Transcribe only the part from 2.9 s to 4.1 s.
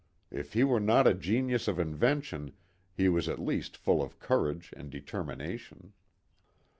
he was at least full